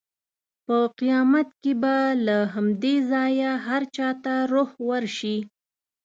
په 0.65 0.77
قیامت 0.99 1.49
کې 1.61 1.73
به 1.81 1.95
له 2.25 2.37
همدې 2.53 2.95
ځایه 3.11 3.51
هر 3.67 3.81
چا 3.95 4.09
ته 4.23 4.33
روح 4.51 4.71
ورشي. 4.89 5.37